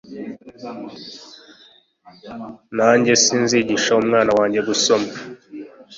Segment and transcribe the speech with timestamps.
[2.77, 5.09] Nanjye sinzigisha umwana wanjye gusoma